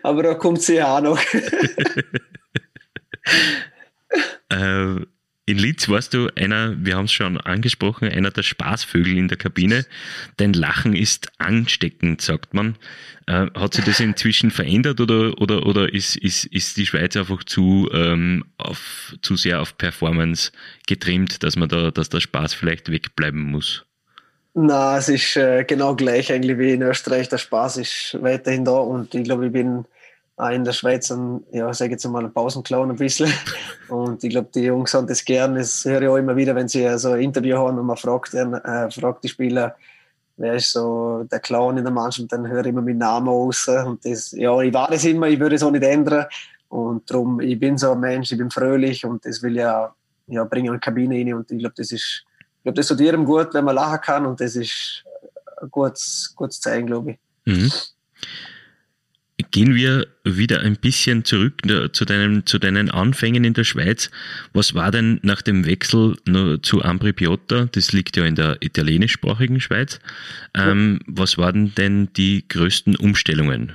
[0.02, 1.18] Aber da kommt sie ja auch noch.
[4.50, 5.00] äh,
[5.46, 9.38] in Linz warst du einer, wir haben es schon angesprochen, einer der Spaßvögel in der
[9.38, 9.86] Kabine.
[10.38, 12.76] Dein Lachen ist ansteckend, sagt man.
[13.28, 17.44] Äh, hat sich das inzwischen verändert oder, oder, oder ist, ist, ist die Schweiz einfach
[17.44, 20.50] zu, ähm, auf, zu sehr auf Performance
[20.88, 23.84] getrimmt, dass man da, dass der Spaß vielleicht wegbleiben muss?
[24.54, 27.28] Na, es ist äh, genau gleich eigentlich wie in Österreich.
[27.28, 29.84] Der Spaß ist weiterhin da und ich glaube, ich bin
[30.36, 33.32] auch in der Schweiz ein, ja, sage jetzt mal, ein Pausenclown ein bisschen.
[33.88, 35.54] Und ich glaube, die Jungs haben das gern.
[35.54, 38.34] Das höre ich auch immer wieder, wenn sie so ein Interview haben und man fragt,
[38.34, 39.76] äh, fragt die Spieler,
[40.36, 43.68] wer ist so der Clown in der Mannschaft, dann höre ich immer meinen Namen raus.
[43.68, 46.26] Und das, ja, ich war das immer, ich würde es auch nicht ändern.
[46.68, 49.94] Und darum, ich bin so ein Mensch, ich bin fröhlich und das will ja,
[50.26, 51.34] ja bringen in die Kabine rein.
[51.34, 52.26] Und ich glaube, das ist
[52.66, 55.04] glaube, das tut jedem gut, wenn man lachen kann und das ist
[55.60, 57.18] ein gutes, gutes Zeichen, glaube ich.
[57.44, 57.70] Mhm.
[59.50, 64.10] Gehen wir wieder ein bisschen zurück äh, zu, deinem, zu deinen Anfängen in der Schweiz.
[64.54, 66.16] Was war denn nach dem Wechsel
[66.62, 67.66] zu Ambri Piotta?
[67.72, 69.98] Das liegt ja in der italienischsprachigen Schweiz.
[70.54, 73.74] Ähm, was waren denn die größten Umstellungen?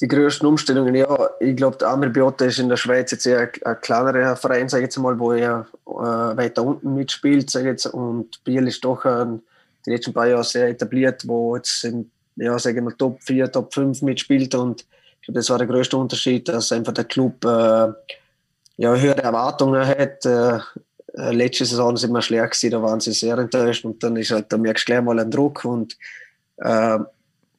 [0.00, 3.50] die größten Umstellungen, ja, ich glaube, der Amir Biotta ist in der Schweiz jetzt eher
[3.64, 7.86] ein kleinerer Verein, sage ich jetzt mal, wo er äh, weiter unten mitspielt, sage jetzt,
[7.86, 9.42] und Biel ist doch ein,
[9.84, 13.50] die letzten paar Jahre sehr etabliert, wo jetzt in, ja, sage ich mal, Top 4,
[13.50, 14.86] Top 5 mitspielt und
[15.20, 17.92] ich glaube, das war der größte Unterschied, dass einfach der Club äh,
[18.76, 20.24] ja, höhere Erwartungen hat.
[20.24, 20.58] Äh,
[21.14, 24.30] äh letzte Saison sind wir schlecht gewesen, da waren sie sehr enttäuscht und dann ist
[24.30, 25.96] halt, da merkst du gleich mal einen Druck und
[26.58, 26.98] äh,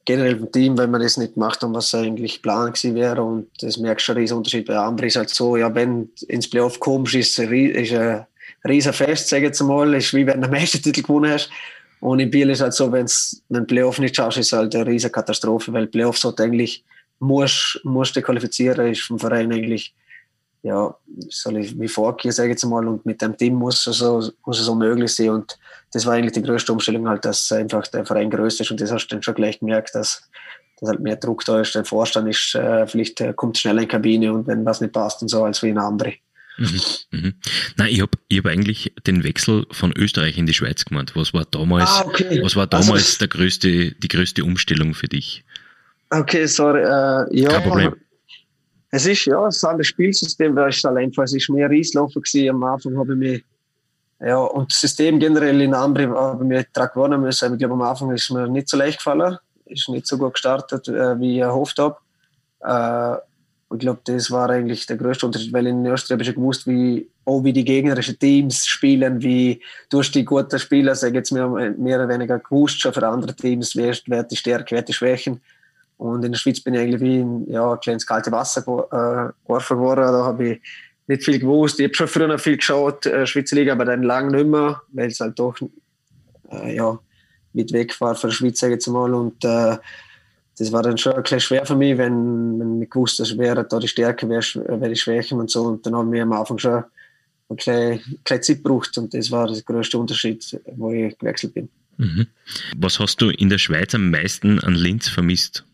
[0.04, 3.22] generell im Team, wenn man das nicht macht, und was eigentlich Plan gewesen wäre.
[3.22, 6.80] Und das merkst du dieser Unterschied bei Ambri ist halt so, ja, wenn ins Playoff
[6.80, 8.26] kommst, ist es ein
[8.66, 9.94] riesen Fest, sage ich jetzt mal.
[9.94, 11.50] Ist wie wenn du den Meistertitel gewonnen hast.
[12.00, 13.06] Und in Biel ist halt so, wenn
[13.48, 16.84] du Playoff nicht schaust, ist halt eine riesige Katastrophe, weil Playoff sollte eigentlich,
[17.18, 19.94] musst, musst du qualifizieren, ist vom Verein eigentlich,
[20.62, 20.94] ja,
[21.28, 24.30] soll ich wie vorgehen, sage ich jetzt mal, und mit dem Team muss es so,
[24.44, 25.30] muss es so möglich sein.
[25.30, 25.58] Und
[25.92, 28.90] das war eigentlich die größte Umstellung halt, dass einfach der Verein größer ist und das
[28.90, 30.28] hast du dann schon gleich gemerkt, dass,
[30.78, 31.74] dass halt mehr Druck da ist.
[31.74, 34.92] Der Vorstand ist, äh, vielleicht äh, kommt schneller in die Kabine und wenn was nicht
[34.92, 36.14] passt und so, als wie in andere.
[36.60, 37.34] Mhm, mhm.
[37.76, 41.12] Nein, ich habe ich hab eigentlich den Wechsel von Österreich in die Schweiz gemacht.
[41.16, 42.42] Was war damals, ah, okay.
[42.42, 45.42] was war damals also, der größte, die größte Umstellung für dich?
[46.10, 46.82] Okay, sorry.
[46.82, 47.96] Äh, ja, Kein Problem.
[48.90, 52.50] Es ist ja, das andere Spielsystem war es einfach, es ist mehr Rieslaufen gewesen.
[52.50, 53.44] Am Anfang habe ich mich
[54.20, 57.54] ja, und das System generell in Ambri haben wir daran gewonnen müssen.
[57.54, 59.38] Ich glaube, am Anfang ist mir nicht so leicht gefallen.
[59.64, 61.96] Ist nicht so gut gestartet, äh, wie ich erhofft habe.
[62.60, 63.29] Äh,
[63.72, 66.66] ich glaube, das war eigentlich der größte Unterschied, weil in Österreich habe ich schon gewusst,
[66.66, 71.48] wie, auch wie die gegnerischen Teams spielen, wie durch die guten Spieler, sage jetzt mehr,
[71.48, 75.40] mehr oder weniger gewusst schon für andere Teams, wer, wer die Stärke, wer die Schwächen.
[75.98, 79.32] Und in der Schweiz bin ich eigentlich wie in ja, ein kleines kalte Wasser äh,
[79.46, 80.00] geworfen worden.
[80.00, 80.60] Da habe ich
[81.06, 81.78] nicht viel gewusst.
[81.78, 84.80] Ich habe schon früher noch viel geschaut, äh, Schweizer Liga, aber dann lang nicht mehr,
[84.92, 85.56] weil es halt doch
[86.50, 86.98] äh, ja,
[87.52, 89.12] mit weg war von der Schweiz, sage ich jetzt mal.
[89.12, 89.76] Und äh,
[90.60, 93.66] das war dann schon ein bisschen schwer für mich, wenn, wenn ich gewusst habe, wäre
[93.66, 95.62] da die Stärke, wäre, wäre die Schwäche und so.
[95.62, 96.84] Und dann haben wir am Anfang schon
[97.48, 101.70] ein bisschen Zeit gebraucht und das war der größte Unterschied, wo ich gewechselt bin.
[101.96, 102.26] Mhm.
[102.76, 105.64] Was hast du in der Schweiz am meisten an Linz vermisst?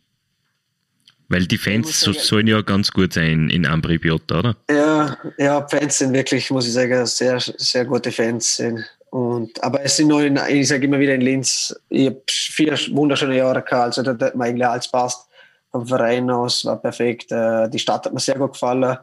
[1.29, 4.57] Weil die Fans so, sollen ja ganz gut sein in Ambribiot, oder?
[4.71, 8.63] Ja, ja, Fans sind wirklich, muss ich sagen, sehr, sehr gute Fans.
[9.11, 12.77] Und, aber es sind noch, in, ich sage immer wieder in Linz, ich habe vier
[12.91, 15.29] wunderschöne Jahre gehabt, also da hat mir eigentlich alles passt.
[15.71, 17.31] Vom Verein aus war perfekt.
[17.33, 18.99] Äh, die Stadt hat mir sehr gut gefallen.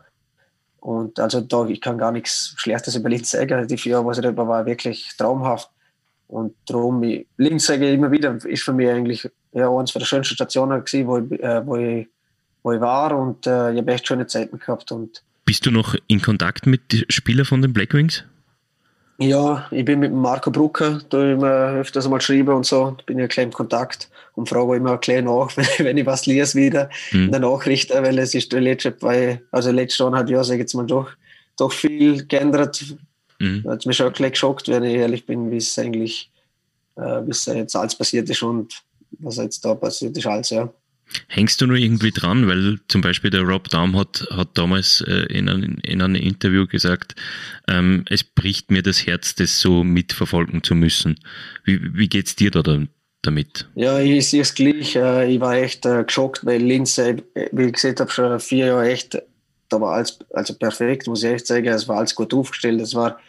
[0.80, 3.68] Und also da, ich kann gar nichts Schlechtes über Linz sagen.
[3.68, 5.70] Die vier Jahre, was ich da war, war wirklich traumhaft.
[6.28, 10.02] Und darum, ich, Linz sage ich immer wieder, ist für mich eigentlich ja, eines der
[10.02, 12.08] schönsten Stationen gewesen, wo ich, äh, wo ich,
[12.64, 14.92] wo ich war und äh, ich habe echt schöne Zeiten gehabt.
[14.92, 18.24] Und Bist du noch in Kontakt mit Spielern von den Blackwings?
[19.20, 23.28] Ja, ich bin mit Marco Brucker, da immer öfters mal geschrieben und so, bin ja
[23.28, 27.26] klein im Kontakt und frage immer klein nach, wenn ich was lese wieder mhm.
[27.26, 28.96] in der Nachricht, weil es ist letzte,
[29.52, 31.12] also letzte eineinhalb Jahre, sage ich jetzt mal, doch,
[31.58, 32.84] doch viel geändert.
[33.40, 33.64] Mhm.
[33.68, 36.32] Hat mich schon ein bisschen geschockt, wenn ich ehrlich bin, wie es eigentlich,
[36.96, 38.74] äh, wie es jetzt alles passiert ist und
[39.20, 40.74] was jetzt da passiert ist, alles, ja.
[41.28, 42.48] Hängst du nur irgendwie dran?
[42.48, 46.68] Weil zum Beispiel der Rob Daum hat, hat damals äh, in, ein, in einem Interview
[46.68, 47.16] gesagt,
[47.68, 51.20] ähm, es bricht mir das Herz, das so mitverfolgen zu müssen.
[51.64, 52.62] Wie, wie es dir da
[53.22, 53.68] damit?
[53.76, 54.96] Ja, ich sehe es gleich.
[54.96, 58.90] Äh, ich war echt äh, geschockt, weil Linz, wie ich gesagt habe, schon vier Jahre
[58.90, 59.18] echt,
[59.70, 61.68] da war alles also perfekt, muss ich echt sagen.
[61.68, 62.82] Es war alles gut aufgestellt.
[62.82, 63.20] Es war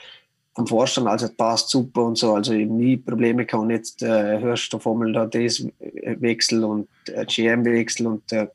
[0.55, 3.71] vom Vorstand, also passt super und so, also nie Probleme kann.
[3.71, 5.67] Jetzt äh, hörst du Formel da das
[6.21, 8.47] Wechsel und äh, GM-Wechsel und, äh,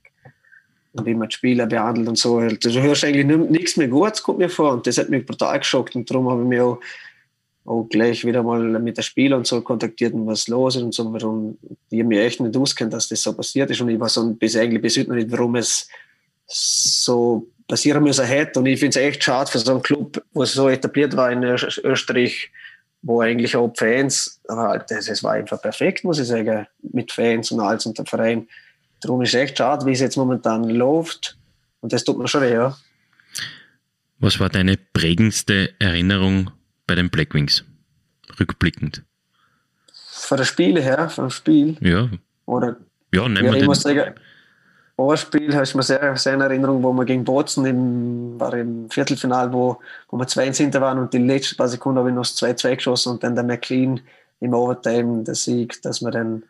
[0.94, 2.38] und wie man die Spieler behandelt und so.
[2.38, 4.74] Also, du hörst eigentlich nichts mehr Gutes, kommt mir vor.
[4.74, 6.80] Und das hat mich brutal geschockt und darum habe ich mich auch,
[7.66, 10.94] auch gleich wieder mal mit der Spieler und so kontaktiert und was los ist und
[10.94, 11.12] so.
[11.12, 11.58] Warum
[11.90, 14.56] ich mich echt nicht auskennt, dass das so passiert ist und ich weiß so bis
[14.56, 15.88] eigentlich bis heute noch nicht, warum es
[16.48, 18.60] so passieren müssen hätte.
[18.60, 21.32] Und ich finde es echt schade für so einen Club, wo es so etabliert war
[21.32, 22.52] in Österreich,
[23.02, 27.52] wo eigentlich auch Fans, aber das, das war einfach perfekt, muss ich sagen, mit Fans
[27.52, 28.50] und alles und der Verein.
[29.00, 31.38] Darum ist es echt schade, wie es jetzt momentan läuft.
[31.80, 32.76] Und das tut mir schon weh, ja.
[34.18, 36.52] Was war deine prägendste Erinnerung
[36.88, 37.64] bei den Blackwings?
[38.38, 39.04] Rückblickend.
[39.94, 41.78] Von der Spiele her, vom Spiel?
[41.80, 42.10] Ja.
[42.46, 42.76] Oder?
[43.14, 44.16] Ja, nehmen wir ich muss sagen,
[45.08, 48.54] ein Spiel habe ich mir sehr, sehr in Erinnerung, wo wir gegen Bozen im, war
[48.54, 52.16] im Viertelfinal, wo, wo wir 2 hinter waren und die letzten paar Sekunden habe ich
[52.16, 54.02] noch 2-2 geschossen und dann der McLean
[54.40, 56.44] im Overtime der Sieg, dass wir dann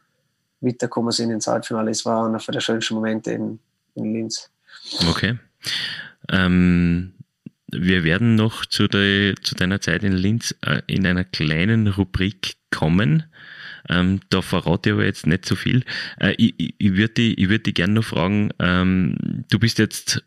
[0.62, 1.92] weitergekommen sind ins Halbfinale.
[1.92, 3.60] Es war einer der schönsten Momente in,
[3.96, 4.50] in Linz.
[5.10, 5.38] Okay.
[6.30, 7.14] Ähm,
[7.72, 12.56] wir werden noch zu, der, zu deiner Zeit in Linz äh, in einer kleinen Rubrik
[12.72, 13.24] kommen.
[13.88, 15.84] Ähm, da verrate ich aber jetzt nicht so viel.
[16.20, 20.24] Äh, ich ich würde dich, würd dich gerne noch fragen, ähm, du bist jetzt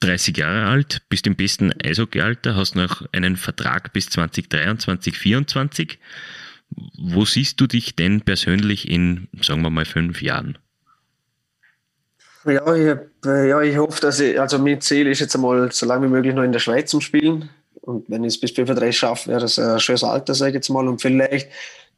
[0.00, 5.98] 30 äh, Jahre alt, bist im besten Eishockeyalter, hast noch einen Vertrag bis 2023, 2024.
[6.98, 10.58] Wo siehst du dich denn persönlich in, sagen wir mal, fünf Jahren?
[12.44, 16.06] Ja, ich, ja, ich hoffe, dass ich, also mein Ziel ist jetzt einmal so lange
[16.06, 17.50] wie möglich noch in der Schweiz zu spielen.
[17.82, 20.68] Und wenn ich es bis 35 schaffe, wäre das ein schönes Alter, sage ich jetzt
[20.68, 20.86] mal.
[20.88, 21.50] Und vielleicht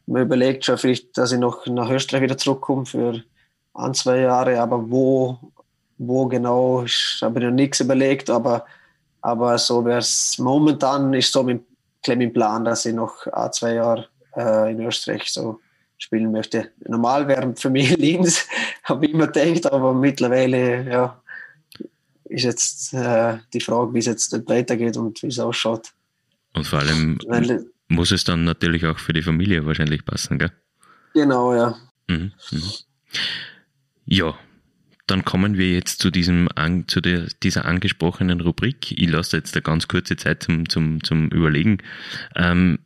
[0.06, 3.22] man überlegt schon vielleicht, dass ich noch nach Österreich wieder zurückkomme für
[3.74, 5.38] ein, zwei Jahre, aber wo,
[5.98, 8.66] wo genau, ich habe mir noch nichts überlegt, aber,
[9.20, 11.60] aber so wäre es momentan ist so mein,
[12.06, 15.60] mein Plan, dass ich noch ein, zwei Jahre äh, in Österreich so
[15.96, 16.70] spielen möchte.
[16.86, 18.46] Normal wäre für mich Linz,
[18.84, 21.22] habe ich immer gedacht, aber mittlerweile ja,
[22.24, 25.92] ist jetzt äh, die Frage, wie es jetzt weitergeht und wie es ausschaut.
[26.54, 30.52] Und vor allem, Weil, muss es dann natürlich auch für die Familie wahrscheinlich passen, gell?
[31.12, 31.76] Genau, ja.
[32.08, 32.62] Mhm, mhm.
[34.06, 34.38] Ja,
[35.06, 36.48] dann kommen wir jetzt zu, diesem,
[36.86, 38.92] zu der, dieser angesprochenen Rubrik.
[38.92, 41.78] Ich lasse jetzt eine ganz kurze Zeit zum, zum, zum Überlegen.
[42.34, 42.78] Ähm,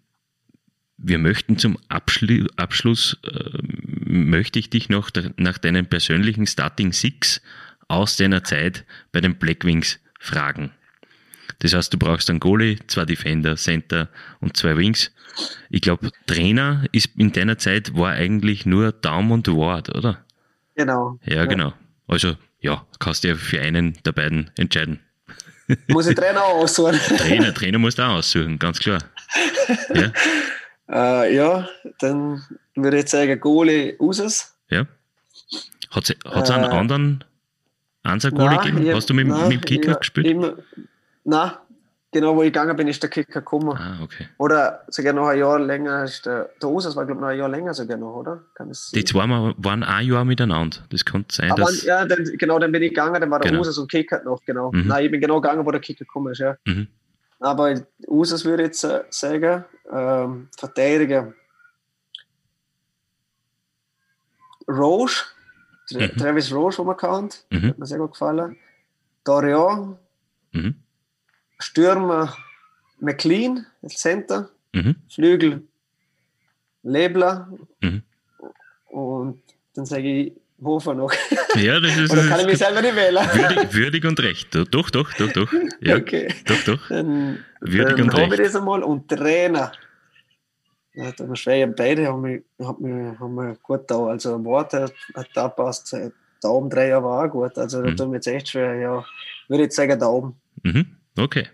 [0.97, 7.41] wir möchten zum Abschlu Abschluss, äh, möchte ich dich noch nach deinen persönlichen Starting Six
[7.87, 10.73] aus deiner Zeit bei den Blackwings fragen.
[11.61, 14.09] Das heißt, du brauchst einen Goalie, zwei Defender, Center
[14.41, 15.11] und zwei Wings.
[15.71, 20.25] Ich glaube, Trainer ist in deiner Zeit war eigentlich nur Daum und Ward, oder?
[20.75, 21.19] Genau.
[21.25, 21.45] Ja, ja.
[21.47, 21.73] genau.
[22.07, 25.01] Also, ja, kannst du ja für einen der beiden entscheiden.
[25.89, 26.99] Muss ich Trainer auch aussuchen?
[27.19, 29.03] Trainer, Trainer musst du auch aussuchen, ganz klar.
[29.95, 30.13] Ja,
[31.25, 31.69] äh, ja
[31.99, 32.43] dann
[32.75, 34.55] würde ich jetzt sagen, Goalie Usus.
[34.71, 34.87] Ja.
[35.91, 37.25] Hat es äh, einen anderen
[38.03, 38.95] Answer-Goalie gegeben?
[38.95, 40.27] Hast du mit, nein, mit dem Kicker immer, gespielt?
[40.27, 40.57] Immer,
[41.29, 41.51] Nein,
[42.11, 43.77] genau wo ich gegangen bin, ist der Kicker gekommen.
[43.77, 44.29] Ah, okay.
[44.39, 47.39] Oder sogar noch ein Jahr länger ist der, der Usas war, glaube ich, noch ein
[47.39, 48.45] Jahr länger sogar noch, oder?
[48.55, 50.79] Kann das Die zwei waren ein Jahr miteinander.
[50.89, 51.83] Das könnte sein, Aber, dass...
[51.83, 53.61] Ja, dann, genau, dann bin ich gegangen, dann war der genau.
[53.61, 54.73] Usas und Kicker noch, genau.
[54.73, 54.87] Mhm.
[54.87, 56.57] Nein, ich bin genau gegangen, wo der Kicker gekommen ist, ja.
[56.65, 56.89] Mhm.
[57.41, 57.75] Aber
[58.07, 61.35] Usas würde ich jetzt äh, sagen, ähm, Verteidiger.
[64.67, 65.27] Roche,
[65.91, 66.17] mhm.
[66.17, 67.69] Travis Roche, wo man kennt, mhm.
[67.69, 68.57] hat mir sehr gut gefallen.
[69.25, 69.99] Dorian,
[70.53, 70.77] mhm.
[71.59, 72.37] Stürmer
[73.01, 74.97] McLean, Center, mhm.
[75.13, 75.63] Flügel
[76.83, 77.49] Lebler
[77.81, 78.03] mhm.
[78.87, 79.43] und
[79.75, 81.13] dann sage ich Hofer noch.
[81.55, 82.13] Ja, das ist.
[82.13, 83.17] Oder kann ich mich selber nicht wählen?
[83.17, 84.55] Würdig, würdig und recht.
[84.55, 85.53] Doch, doch, doch, doch.
[85.81, 86.33] Ja, okay.
[86.45, 86.89] Doch, doch.
[86.89, 88.33] Dann, würdig dann und recht.
[88.33, 89.73] ich das einmal und Trainer.
[90.95, 94.07] Ja, dann schwer, beide haben mich, haben mich, haben mich gut da.
[94.07, 95.97] Also Worte hat da passt.
[96.43, 97.57] Daumendreher war auch gut.
[97.59, 97.97] Also da mhm.
[97.97, 98.75] tut mir jetzt echt schwer.
[98.75, 99.05] Ja,
[99.49, 100.37] würde ich sagen Daumen.
[100.63, 100.98] Mhm.
[101.19, 101.47] Okay.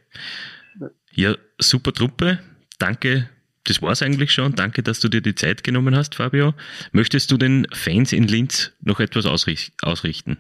[1.12, 2.38] Ja, super Truppe.
[2.79, 3.29] Danke.
[3.66, 4.55] Das war es eigentlich schon.
[4.55, 6.53] Danke, dass du dir die Zeit genommen hast, Fabio.
[6.92, 10.37] Möchtest du den Fans in Linz noch etwas ausrichten?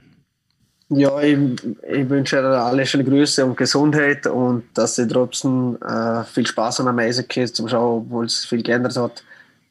[0.90, 1.38] Ja, ich,
[1.90, 6.94] ich wünsche alle schöne Grüße und Gesundheit und dass sie trotzdem äh, viel Spaß an
[6.94, 9.24] der Eishockey zum Schauen, obwohl es viel geändert hat.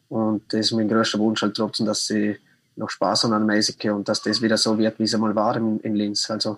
[0.09, 2.35] Und das ist mein größter Wunsch halt trotzdem, dass sie
[2.75, 5.55] noch Spaß an der Eishockey und dass das wieder so wird, wie es einmal war
[5.55, 6.27] in, in Linz.
[6.31, 6.57] Also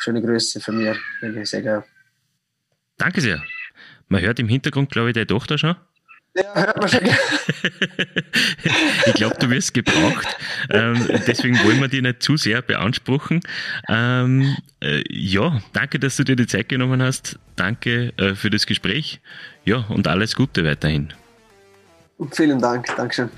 [0.00, 1.84] schöne Grüße von mir, wenn ich sage.
[2.96, 3.42] Danke sehr.
[4.08, 5.76] Man hört im Hintergrund, glaube ich, deine Tochter schon.
[6.34, 7.00] Ja, hört man schon.
[9.06, 10.28] ich glaube, du wirst gebraucht.
[10.70, 13.40] Ähm, deswegen wollen wir dich nicht zu sehr beanspruchen.
[13.88, 17.38] Ähm, äh, ja, danke, dass du dir die Zeit genommen hast.
[17.56, 19.20] Danke äh, für das Gespräch.
[19.64, 21.12] Ja, und alles Gute weiterhin.
[22.32, 22.86] Vielen Dank.
[22.96, 23.30] Dankeschön.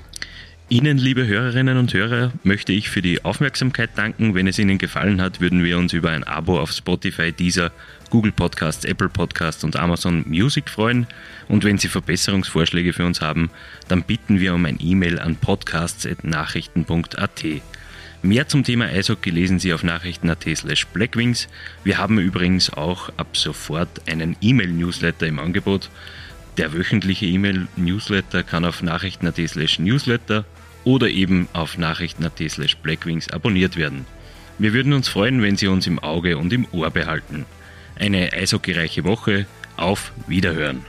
[0.73, 4.33] Ihnen, liebe Hörerinnen und Hörer, möchte ich für die Aufmerksamkeit danken.
[4.33, 7.71] Wenn es Ihnen gefallen hat, würden wir uns über ein Abo auf Spotify, Deezer,
[8.09, 11.05] Google Podcasts, Apple Podcasts und Amazon Music freuen.
[11.47, 13.51] Und wenn Sie Verbesserungsvorschläge für uns haben,
[13.87, 17.45] dann bitten wir um ein E-Mail an podcasts.nachrichten.at.
[18.23, 21.49] Mehr zum Thema Eishockey lesen Sie auf nachrichten.at slash blackwings.
[21.83, 25.91] Wir haben übrigens auch ab sofort einen E-Mail-Newsletter im Angebot.
[26.57, 30.45] Der wöchentliche E-Mail-Newsletter kann auf nachrichten.at slash newsletter
[30.83, 34.05] oder eben auf nachrichten.at slash blackwings abonniert werden.
[34.59, 37.45] Wir würden uns freuen, wenn Sie uns im Auge und im Ohr behalten.
[37.95, 39.45] Eine eishockeyreiche Woche.
[39.75, 40.85] Auf Wiederhören.